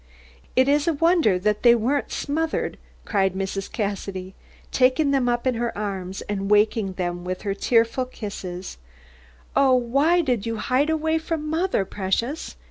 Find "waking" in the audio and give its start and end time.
6.49-6.93